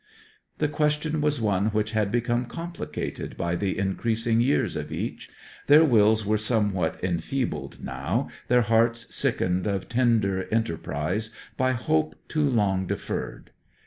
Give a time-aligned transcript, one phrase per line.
[0.57, 5.29] The question was one which had become complicated by the increasing years of each.
[5.67, 12.49] Their wills were somewhat enfeebled now, their hearts sickened of tender enterprise by hope too
[12.49, 13.51] long deferred.